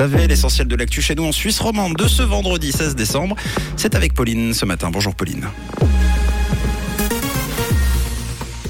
savez, 0.00 0.26
l'essentiel 0.26 0.66
de 0.66 0.76
l'actu 0.76 1.02
chez 1.02 1.14
nous 1.14 1.26
en 1.26 1.32
Suisse 1.32 1.60
romande 1.60 1.94
de 1.94 2.08
ce 2.08 2.22
vendredi 2.22 2.72
16 2.72 2.96
décembre. 2.96 3.36
C'est 3.76 3.94
avec 3.94 4.14
Pauline 4.14 4.54
ce 4.54 4.64
matin. 4.64 4.88
Bonjour 4.90 5.14
Pauline. 5.14 5.46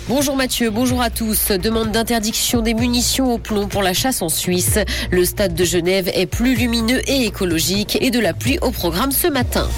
Bonjour 0.08 0.34
Mathieu, 0.34 0.70
bonjour 0.70 1.00
à 1.00 1.08
tous. 1.08 1.52
Demande 1.52 1.92
d'interdiction 1.92 2.62
des 2.62 2.74
munitions 2.74 3.32
au 3.32 3.38
plomb 3.38 3.68
pour 3.68 3.84
la 3.84 3.92
chasse 3.92 4.22
en 4.22 4.28
Suisse. 4.28 4.80
Le 5.12 5.24
stade 5.24 5.54
de 5.54 5.64
Genève 5.64 6.10
est 6.14 6.26
plus 6.26 6.56
lumineux 6.56 7.00
et 7.08 7.26
écologique 7.26 7.96
et 8.00 8.10
de 8.10 8.18
la 8.18 8.34
pluie 8.34 8.58
au 8.60 8.72
programme 8.72 9.12
ce 9.12 9.28
matin. 9.28 9.68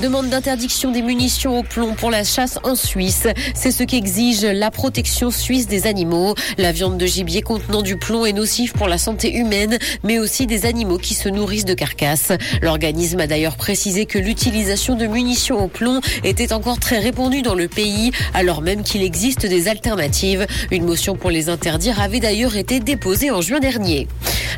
Demande 0.00 0.30
d'interdiction 0.30 0.92
des 0.92 1.02
munitions 1.02 1.58
au 1.58 1.62
plomb 1.62 1.94
pour 1.94 2.10
la 2.10 2.24
chasse 2.24 2.58
en 2.62 2.74
Suisse. 2.74 3.26
C'est 3.54 3.70
ce 3.70 3.82
qu'exige 3.82 4.44
la 4.44 4.70
protection 4.70 5.30
suisse 5.30 5.66
des 5.66 5.86
animaux. 5.86 6.34
La 6.56 6.72
viande 6.72 6.96
de 6.96 7.04
gibier 7.04 7.42
contenant 7.42 7.82
du 7.82 7.96
plomb 7.96 8.24
est 8.24 8.32
nocive 8.32 8.72
pour 8.72 8.88
la 8.88 8.96
santé 8.96 9.36
humaine, 9.36 9.76
mais 10.02 10.18
aussi 10.18 10.46
des 10.46 10.64
animaux 10.64 10.96
qui 10.96 11.12
se 11.12 11.28
nourrissent 11.28 11.66
de 11.66 11.74
carcasses. 11.74 12.32
L'organisme 12.62 13.20
a 13.20 13.26
d'ailleurs 13.26 13.56
précisé 13.56 14.06
que 14.06 14.18
l'utilisation 14.18 14.94
de 14.94 15.06
munitions 15.06 15.62
au 15.62 15.68
plomb 15.68 16.00
était 16.24 16.54
encore 16.54 16.78
très 16.78 16.98
répandue 16.98 17.42
dans 17.42 17.54
le 17.54 17.68
pays, 17.68 18.10
alors 18.32 18.62
même 18.62 18.82
qu'il 18.82 19.02
existe 19.02 19.44
des 19.44 19.68
alternatives. 19.68 20.46
Une 20.70 20.86
motion 20.86 21.14
pour 21.14 21.28
les 21.28 21.50
interdire 21.50 22.00
avait 22.00 22.20
d'ailleurs 22.20 22.56
été 22.56 22.80
déposée 22.80 23.30
en 23.30 23.42
juin 23.42 23.60
dernier. 23.60 24.08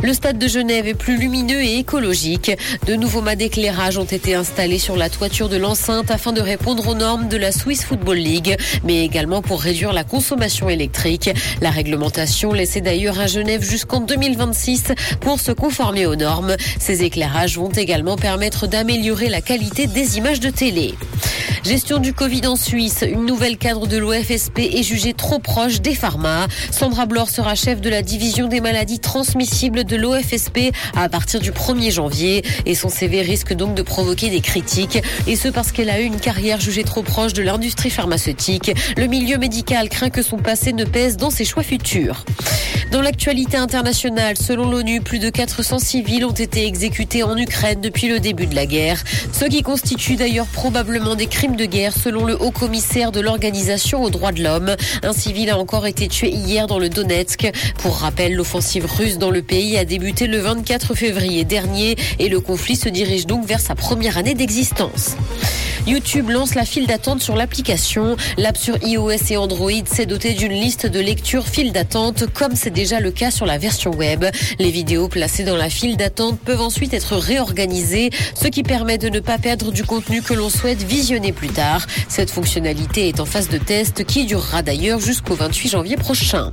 Le 0.00 0.12
stade 0.12 0.38
de 0.38 0.48
Genève 0.48 0.86
est 0.86 0.94
plus 0.94 1.16
lumineux 1.18 1.62
et 1.62 1.78
écologique. 1.78 2.50
De 2.86 2.94
nouveaux 2.94 3.20
mâts 3.20 3.36
d'éclairage 3.36 3.98
ont 3.98 4.04
été 4.04 4.34
installés 4.34 4.78
sur 4.78 4.96
la 4.96 5.10
toiture 5.10 5.48
de 5.48 5.56
l'enceinte 5.56 6.10
afin 6.10 6.32
de 6.32 6.40
répondre 6.40 6.88
aux 6.88 6.94
normes 6.94 7.28
de 7.28 7.36
la 7.36 7.52
Swiss 7.52 7.84
Football 7.84 8.18
League, 8.18 8.56
mais 8.84 9.04
également 9.04 9.42
pour 9.42 9.60
réduire 9.60 9.92
la 9.92 10.04
consommation 10.04 10.68
électrique. 10.68 11.30
La 11.60 11.70
réglementation 11.70 12.52
laissait 12.52 12.80
d'ailleurs 12.80 13.20
à 13.20 13.26
Genève 13.26 13.62
jusqu'en 13.62 14.00
2026 14.00 14.92
pour 15.20 15.38
se 15.40 15.52
conformer 15.52 16.06
aux 16.06 16.16
normes. 16.16 16.56
Ces 16.78 17.02
éclairages 17.02 17.58
vont 17.58 17.70
également 17.70 18.16
permettre 18.16 18.66
d'améliorer 18.66 19.28
la 19.28 19.40
qualité 19.40 19.86
des 19.86 20.18
images 20.18 20.40
de 20.40 20.50
télé. 20.50 20.94
Gestion 21.64 21.98
du 21.98 22.12
Covid 22.12 22.44
en 22.48 22.56
Suisse. 22.56 23.04
Une 23.08 23.24
nouvelle 23.24 23.56
cadre 23.56 23.86
de 23.86 23.96
l'OFSP 23.96 24.58
est 24.58 24.82
jugée 24.82 25.14
trop 25.14 25.38
proche 25.38 25.80
des 25.80 25.94
pharma. 25.94 26.48
Sandra 26.72 27.06
Blore 27.06 27.30
sera 27.30 27.54
chef 27.54 27.80
de 27.80 27.88
la 27.88 28.02
division 28.02 28.48
des 28.48 28.60
maladies 28.60 28.98
transmissibles 28.98 29.84
de 29.84 29.94
l'OFSP 29.94 30.72
à 30.96 31.08
partir 31.08 31.38
du 31.38 31.52
1er 31.52 31.92
janvier. 31.92 32.44
Et 32.66 32.74
son 32.74 32.88
CV 32.88 33.22
risque 33.22 33.54
donc 33.54 33.76
de 33.76 33.82
provoquer 33.82 34.28
des 34.28 34.40
critiques. 34.40 34.98
Et 35.28 35.36
ce 35.36 35.48
parce 35.48 35.70
qu'elle 35.70 35.90
a 35.90 36.00
eu 36.00 36.04
une 36.04 36.18
carrière 36.18 36.60
jugée 36.60 36.82
trop 36.82 37.02
proche 37.02 37.32
de 37.32 37.42
l'industrie 37.42 37.90
pharmaceutique. 37.90 38.72
Le 38.96 39.06
milieu 39.06 39.38
médical 39.38 39.88
craint 39.88 40.10
que 40.10 40.22
son 40.22 40.38
passé 40.38 40.72
ne 40.72 40.84
pèse 40.84 41.16
dans 41.16 41.30
ses 41.30 41.44
choix 41.44 41.62
futurs. 41.62 42.24
Dans 42.90 43.00
l'actualité 43.00 43.56
internationale, 43.56 44.36
selon 44.36 44.68
l'ONU, 44.68 45.00
plus 45.00 45.18
de 45.18 45.30
400 45.30 45.78
civils 45.78 46.26
ont 46.26 46.32
été 46.32 46.66
exécutés 46.66 47.22
en 47.22 47.38
Ukraine 47.38 47.80
depuis 47.80 48.08
le 48.08 48.20
début 48.20 48.46
de 48.46 48.54
la 48.54 48.66
guerre. 48.66 49.02
Ce 49.32 49.46
qui 49.46 49.62
constitue 49.62 50.16
d'ailleurs 50.16 50.44
probablement 50.44 51.14
des 51.14 51.26
crimes 51.26 51.51
de 51.56 51.64
guerre 51.64 51.96
selon 51.96 52.24
le 52.24 52.40
haut 52.40 52.50
commissaire 52.50 53.12
de 53.12 53.20
l'Organisation 53.20 54.02
aux 54.02 54.10
droits 54.10 54.32
de 54.32 54.42
l'homme. 54.42 54.74
Un 55.02 55.12
civil 55.12 55.50
a 55.50 55.58
encore 55.58 55.86
été 55.86 56.08
tué 56.08 56.30
hier 56.30 56.66
dans 56.66 56.78
le 56.78 56.88
Donetsk. 56.88 57.50
Pour 57.78 57.96
rappel, 57.96 58.34
l'offensive 58.34 58.86
russe 58.86 59.18
dans 59.18 59.30
le 59.30 59.42
pays 59.42 59.76
a 59.76 59.84
débuté 59.84 60.26
le 60.26 60.38
24 60.38 60.94
février 60.94 61.44
dernier 61.44 61.96
et 62.18 62.28
le 62.28 62.40
conflit 62.40 62.76
se 62.76 62.88
dirige 62.88 63.26
donc 63.26 63.46
vers 63.46 63.60
sa 63.60 63.74
première 63.74 64.18
année 64.18 64.34
d'existence. 64.34 65.16
YouTube 65.86 66.30
lance 66.30 66.54
la 66.54 66.64
file 66.64 66.86
d'attente 66.86 67.22
sur 67.22 67.34
l'application. 67.34 68.16
L'app 68.38 68.56
sur 68.56 68.76
iOS 68.86 69.30
et 69.30 69.36
Android 69.36 69.70
s'est 69.84 70.06
dotée 70.06 70.32
d'une 70.32 70.52
liste 70.52 70.86
de 70.86 71.00
lecture 71.00 71.48
file 71.48 71.72
d'attente, 71.72 72.26
comme 72.32 72.54
c'est 72.54 72.70
déjà 72.70 73.00
le 73.00 73.10
cas 73.10 73.32
sur 73.32 73.46
la 73.46 73.58
version 73.58 73.90
web. 73.90 74.24
Les 74.60 74.70
vidéos 74.70 75.08
placées 75.08 75.42
dans 75.42 75.56
la 75.56 75.68
file 75.68 75.96
d'attente 75.96 76.38
peuvent 76.38 76.60
ensuite 76.60 76.94
être 76.94 77.16
réorganisées, 77.16 78.10
ce 78.40 78.46
qui 78.46 78.62
permet 78.62 78.96
de 78.96 79.08
ne 79.08 79.18
pas 79.18 79.38
perdre 79.38 79.72
du 79.72 79.82
contenu 79.82 80.22
que 80.22 80.34
l'on 80.34 80.50
souhaite 80.50 80.82
visionner 80.82 81.32
plus 81.32 81.41
tard. 81.50 81.86
Cette 82.08 82.30
fonctionnalité 82.30 83.08
est 83.08 83.20
en 83.20 83.26
phase 83.26 83.48
de 83.48 83.58
test 83.58 84.04
qui 84.04 84.26
durera 84.26 84.62
d'ailleurs 84.62 85.00
jusqu'au 85.00 85.34
28 85.34 85.68
janvier 85.68 85.96
prochain. 85.96 86.52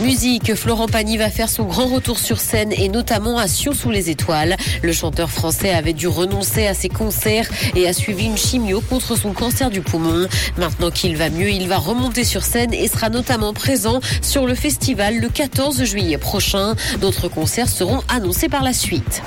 Musique, 0.00 0.54
Florent 0.54 0.88
Pagny 0.88 1.18
va 1.18 1.28
faire 1.28 1.50
son 1.50 1.64
grand 1.64 1.86
retour 1.86 2.18
sur 2.18 2.38
scène 2.40 2.72
et 2.72 2.88
notamment 2.88 3.36
à 3.36 3.46
Sion 3.46 3.74
sous 3.74 3.90
les 3.90 4.08
étoiles. 4.08 4.56
Le 4.82 4.92
chanteur 4.92 5.30
français 5.30 5.70
avait 5.70 5.92
dû 5.92 6.08
renoncer 6.08 6.66
à 6.66 6.72
ses 6.72 6.88
concerts 6.88 7.48
et 7.74 7.86
a 7.86 7.92
suivi 7.92 8.24
une 8.24 8.38
chimio 8.38 8.80
contre 8.80 9.16
son 9.16 9.32
cancer 9.32 9.70
du 9.70 9.82
poumon. 9.82 10.26
Maintenant 10.56 10.90
qu'il 10.90 11.16
va 11.16 11.28
mieux, 11.28 11.50
il 11.50 11.68
va 11.68 11.76
remonter 11.76 12.24
sur 12.24 12.44
scène 12.44 12.72
et 12.72 12.88
sera 12.88 13.10
notamment 13.10 13.52
présent 13.52 14.00
sur 14.22 14.46
le 14.46 14.54
festival 14.54 15.18
le 15.18 15.28
14 15.28 15.84
juillet 15.84 16.18
prochain. 16.18 16.74
D'autres 17.00 17.28
concerts 17.28 17.68
seront 17.68 18.00
annoncés 18.08 18.48
par 18.48 18.62
la 18.62 18.72
suite. 18.72 19.22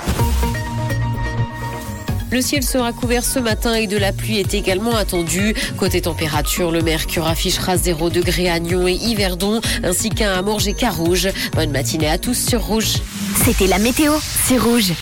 Le 2.30 2.40
ciel 2.40 2.62
sera 2.62 2.92
couvert 2.92 3.24
ce 3.24 3.38
matin 3.38 3.74
et 3.74 3.86
de 3.86 3.96
la 3.96 4.12
pluie 4.12 4.38
est 4.38 4.54
également 4.54 4.96
attendue. 4.96 5.54
Côté 5.78 6.00
température, 6.00 6.70
le 6.70 6.82
mercure 6.82 7.26
affichera 7.26 7.76
0 7.76 8.10
degré 8.10 8.50
à 8.50 8.58
Nyon 8.58 8.86
et 8.88 8.94
Yverdon, 8.94 9.60
ainsi 9.82 10.10
qu'un 10.10 10.32
à 10.32 10.42
Morges 10.42 10.68
et 10.68 10.74
Carouge. 10.74 11.28
Bonne 11.54 11.70
matinée 11.70 12.08
à 12.08 12.18
tous 12.18 12.34
sur 12.34 12.62
Rouge. 12.62 12.98
C'était 13.44 13.66
la 13.66 13.78
météo, 13.78 14.12
c'est 14.46 14.58
Rouge. 14.58 14.92